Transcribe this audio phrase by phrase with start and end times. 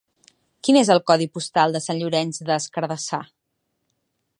[0.67, 3.23] Quin és el codi postal de Sant Llorenç des Cardassar?